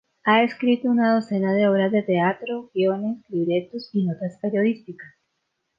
[0.23, 5.13] Ha escrito una docena de obras de teatro, guiones, libretos y notas periodísticas.